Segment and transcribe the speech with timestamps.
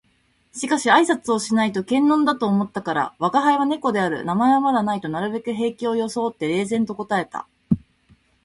[0.51, 4.25] しかし挨拶をしないと険呑だと思ったから「吾輩は猫である。
[4.25, 7.47] 名前はまだない」となるべく平気を装って冷然と答えた